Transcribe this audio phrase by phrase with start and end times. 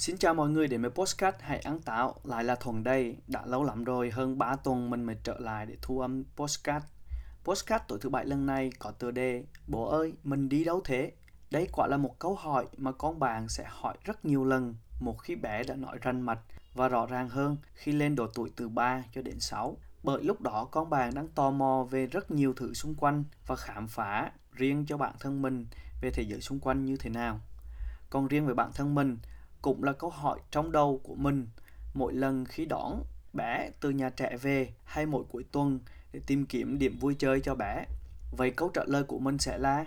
[0.00, 3.46] Xin chào mọi người đến với Postcard Hãy ăn táo Lại là Thuần đây Đã
[3.46, 6.86] lâu lắm rồi, hơn 3 tuần mình mới trở lại để thu âm Postcard
[7.44, 11.12] Postcard tối thứ bảy lần này có tựa đề Bố ơi, mình đi đâu thế?
[11.50, 15.18] Đấy quả là một câu hỏi mà con bạn sẽ hỏi rất nhiều lần một
[15.18, 16.40] khi bé đã nói rành mạch
[16.74, 19.76] và rõ ràng hơn khi lên độ tuổi từ 3 cho đến 6.
[20.02, 23.56] Bởi lúc đó con bạn đang tò mò về rất nhiều thứ xung quanh và
[23.56, 25.66] khám phá riêng cho bản thân mình
[26.00, 27.40] về thế giới xung quanh như thế nào.
[28.10, 29.18] Còn riêng về bản thân mình,
[29.62, 31.48] cũng là câu hỏi trong đầu của mình
[31.94, 35.80] mỗi lần khi đón bé từ nhà trẻ về hay mỗi cuối tuần
[36.12, 37.84] để tìm kiếm điểm vui chơi cho bé.
[38.36, 39.86] Vậy câu trả lời của mình sẽ là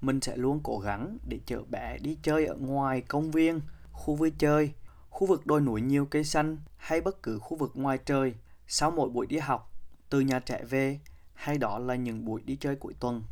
[0.00, 3.60] mình sẽ luôn cố gắng để chở bé đi chơi ở ngoài công viên,
[3.92, 4.72] khu vui chơi,
[5.10, 8.34] khu vực đồi núi nhiều cây xanh hay bất cứ khu vực ngoài trời
[8.66, 9.72] sau mỗi buổi đi học
[10.10, 11.00] từ nhà trẻ về
[11.34, 13.22] hay đó là những buổi đi chơi cuối tuần.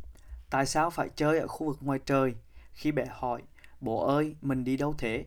[0.49, 2.35] Tại sao phải chơi ở khu vực ngoài trời?
[2.73, 3.41] Khi bé hỏi,
[3.81, 5.25] bố ơi, mình đi đâu thế?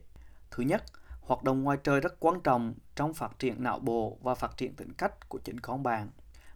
[0.50, 0.84] Thứ nhất,
[1.20, 4.74] hoạt động ngoài trời rất quan trọng trong phát triển não bộ và phát triển
[4.74, 6.10] tính cách của chính con bạn.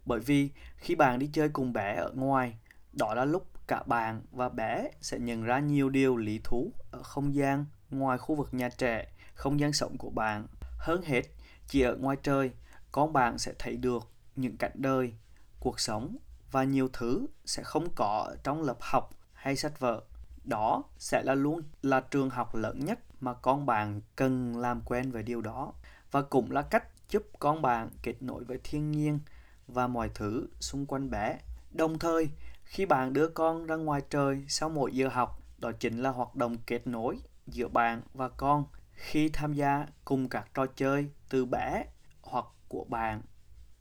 [0.04, 2.56] Bởi vì khi bạn đi chơi cùng bé ở ngoài,
[2.92, 7.02] đó là lúc cả bạn và bé sẽ nhận ra nhiều điều lý thú ở
[7.02, 10.46] không gian ngoài khu vực nhà trẻ, không gian sống của bạn.
[10.78, 11.22] Hơn hết,
[11.66, 12.50] chỉ ở ngoài trời,
[12.92, 15.14] con bạn sẽ thấy được những cảnh đời,
[15.60, 16.16] cuộc sống
[16.50, 20.02] và nhiều thứ sẽ không có trong lớp học hay sách vở.
[20.44, 25.10] Đó sẽ là luôn là trường học lớn nhất mà con bạn cần làm quen
[25.10, 25.72] với điều đó
[26.10, 29.20] và cũng là cách giúp con bạn kết nối với thiên nhiên
[29.68, 31.38] và mọi thứ xung quanh bé.
[31.70, 32.30] Đồng thời,
[32.64, 36.36] khi bạn đưa con ra ngoài trời sau mỗi giờ học, đó chính là hoạt
[36.36, 41.46] động kết nối giữa bạn và con khi tham gia cùng các trò chơi từ
[41.46, 41.84] bé
[42.22, 43.22] hoặc của bạn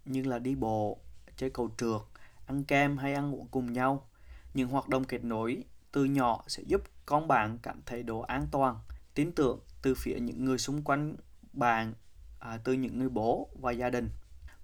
[0.06, 0.98] như là đi bộ,
[1.38, 2.02] chơi cầu trượt,
[2.46, 4.08] ăn kem hay ăn uống cùng nhau.
[4.54, 8.48] Những hoạt động kết nối từ nhỏ sẽ giúp con bạn cảm thấy độ an
[8.52, 8.80] toàn
[9.14, 11.16] tin tưởng từ phía những người xung quanh
[11.54, 11.94] bạn
[12.40, 14.10] à, từ những người bố và gia đình.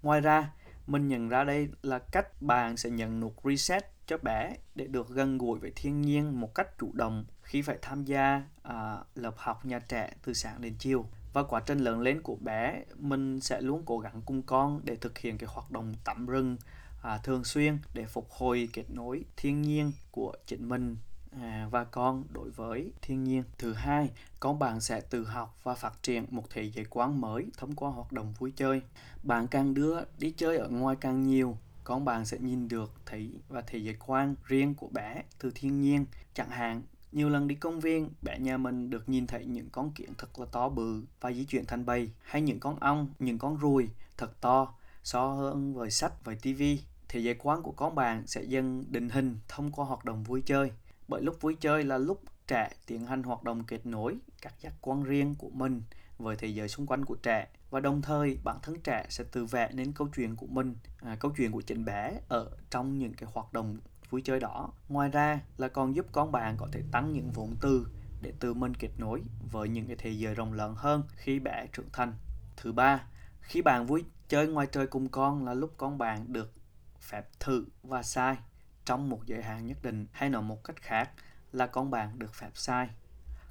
[0.02, 0.52] Ngoài ra
[0.86, 5.08] mình nhận ra đây là cách bạn sẽ nhận nút reset cho bé để được
[5.08, 9.34] gần gũi với thiên nhiên một cách chủ động khi phải tham gia à, lớp
[9.36, 11.06] học nhà trẻ từ sáng đến chiều.
[11.32, 14.96] Và quá trình lớn lên của bé mình sẽ luôn cố gắng cùng con để
[14.96, 16.56] thực hiện cái hoạt động tắm rừng
[17.02, 20.96] à, thường xuyên để phục hồi kết nối thiên nhiên của chính mình
[21.30, 23.44] à, và con đối với thiên nhiên.
[23.58, 24.10] Thứ hai,
[24.40, 27.90] con bạn sẽ tự học và phát triển một thế giới quan mới thông qua
[27.90, 28.82] hoạt động vui chơi.
[29.22, 33.30] Bạn càng đưa đi chơi ở ngoài càng nhiều, con bạn sẽ nhìn được thấy
[33.48, 36.06] và thế giới quan riêng của bé từ thiên nhiên.
[36.34, 36.82] Chẳng hạn,
[37.12, 40.38] nhiều lần đi công viên, bé nhà mình được nhìn thấy những con kiến thật
[40.38, 43.90] là to bự và di chuyển thành bầy, hay những con ong, những con ruồi
[44.16, 44.74] thật to,
[45.04, 46.80] so hơn với sách, với tivi.
[47.08, 50.42] Thế giới quan của con bạn sẽ dần định hình thông qua hoạt động vui
[50.46, 50.72] chơi
[51.10, 54.72] bởi lúc vui chơi là lúc trẻ tiến hành hoạt động kết nối các giác
[54.80, 55.82] quan riêng của mình
[56.18, 57.48] với thế giới xung quanh của trẻ.
[57.70, 61.16] Và đồng thời bản thân trẻ sẽ tự vẽ nên câu chuyện của mình à,
[61.20, 63.78] câu chuyện của chính bé ở trong những cái hoạt động
[64.10, 64.72] vui chơi đó.
[64.88, 67.86] Ngoài ra là còn giúp con bạn có thể tăng những vốn từ
[68.22, 69.22] để tự mình kết nối
[69.52, 72.14] với những cái thế giới rộng lớn hơn khi bé trưởng thành.
[72.56, 73.04] Thứ ba
[73.40, 76.52] khi bạn vui chơi ngoài trời cùng con là lúc con bạn được
[77.00, 78.36] phép thử và sai
[78.84, 81.10] trong một giới hạn nhất định hay nói một cách khác
[81.52, 82.90] là con bạn được phép sai.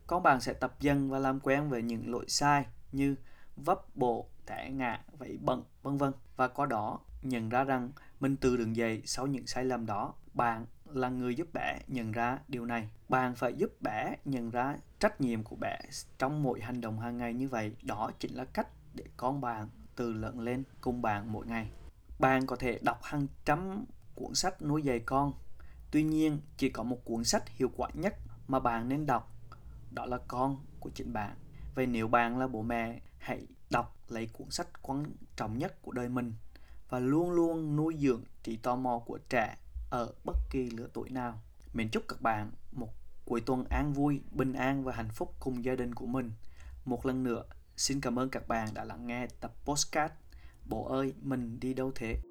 [0.07, 3.15] Con bạn sẽ tập dần và làm quen với những lỗi sai như
[3.55, 8.37] vấp bộ, té ngã, vẫy bận, vân vân và qua đó nhận ra rằng mình
[8.37, 10.13] từ đường dậy sau những sai lầm đó.
[10.33, 12.89] Bạn là người giúp bé nhận ra điều này.
[13.09, 15.79] Bạn phải giúp bé nhận ra trách nhiệm của bé
[16.17, 17.75] trong mỗi hành động hàng ngày như vậy.
[17.83, 21.71] Đó chính là cách để con bạn từ lớn lên cùng bạn mỗi ngày.
[22.19, 23.85] Bạn có thể đọc hàng trăm
[24.19, 25.33] cuốn sách nuôi dạy con.
[25.91, 28.15] Tuy nhiên, chỉ có một cuốn sách hiệu quả nhất
[28.47, 29.31] mà bạn nên đọc,
[29.91, 31.35] đó là con của chính bạn.
[31.75, 35.91] Vậy nếu bạn là bố mẹ, hãy đọc lấy cuốn sách quan trọng nhất của
[35.91, 36.33] đời mình
[36.89, 39.57] và luôn luôn nuôi dưỡng trí tò mò của trẻ
[39.89, 41.41] ở bất kỳ lứa tuổi nào.
[41.73, 42.89] Mình chúc các bạn một
[43.25, 46.31] cuối tuần an vui, bình an và hạnh phúc cùng gia đình của mình.
[46.85, 47.43] Một lần nữa,
[47.77, 50.13] xin cảm ơn các bạn đã lắng nghe tập postcard
[50.65, 52.21] Bố ơi, mình đi đâu thế?